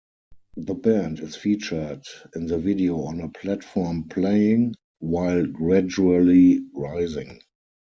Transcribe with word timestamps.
The 0.57 0.73
band 0.73 1.19
is 1.19 1.35
featured 1.35 2.05
in 2.35 2.47
the 2.47 2.57
video 2.57 3.03
on 3.03 3.21
a 3.21 3.29
platform 3.29 4.09
playing 4.09 4.73
while 4.99 5.45
gradually 5.45 6.61
rising. 6.73 7.39